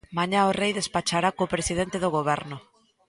Mañá 0.17 0.39
o 0.49 0.55
Rei 0.59 0.71
despachará 0.79 1.29
co 1.37 1.51
presidente 1.55 1.97
do 2.03 2.13
Goberno. 2.17 2.57